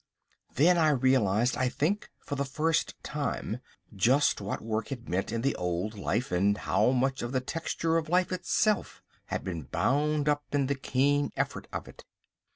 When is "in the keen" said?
10.55-11.29